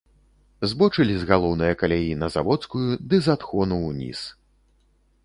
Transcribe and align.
Збочылі 0.69 1.13
з 1.23 1.27
галоўнае 1.31 1.69
каляі 1.81 2.15
на 2.21 2.29
заводскую 2.37 2.81
ды 3.13 3.21
з 3.27 3.33
адхону 3.35 3.81
ўніз. 3.89 4.19